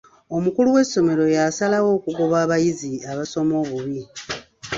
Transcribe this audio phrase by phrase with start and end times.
[0.35, 4.01] Omukulu w'essomero yasalawo okugoba abayizi abasoma obubi.